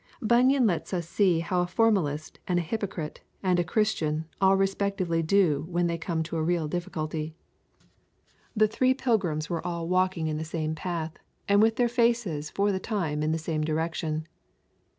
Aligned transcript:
Bunyan 0.19 0.65
lets 0.65 0.95
us 0.95 1.07
see 1.07 1.41
how 1.41 1.61
a 1.61 1.67
formalist 1.67 2.39
and 2.47 2.57
a 2.57 2.63
hypocrite 2.63 3.21
and 3.43 3.59
a 3.59 3.63
Christian 3.63 4.25
all 4.41 4.55
respectively 4.57 5.21
do 5.21 5.67
when 5.69 5.85
they 5.85 5.99
come 5.99 6.23
to 6.23 6.37
a 6.37 6.41
real 6.43 6.67
difficulty. 6.67 7.35
The 8.55 8.67
three 8.67 8.95
pilgrims 8.95 9.47
were 9.47 9.63
all 9.63 9.87
walking 9.87 10.25
in 10.25 10.37
the 10.37 10.43
same 10.43 10.73
path, 10.73 11.19
and 11.47 11.61
with 11.61 11.75
their 11.75 11.87
faces 11.87 12.49
for 12.49 12.71
the 12.71 12.79
time 12.79 13.21
in 13.21 13.31
the 13.31 13.37
same 13.37 13.61
direction. 13.61 14.27